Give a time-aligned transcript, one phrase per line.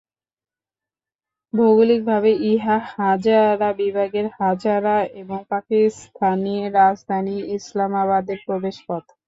[1.53, 9.03] ভৌগলিকভাবে, ইহা হাজারা বিভাগের হাজারা এবং পাকিস্তানি রাজধানী ইসলামাবাদের প্রবেশপথ।